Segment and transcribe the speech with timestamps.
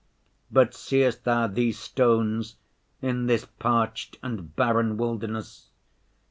[0.49, 2.55] But seest Thou these stones
[3.03, 5.69] in this parched and barren wilderness?